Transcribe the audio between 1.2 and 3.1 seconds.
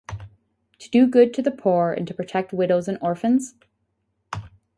to the poor and to protect widows and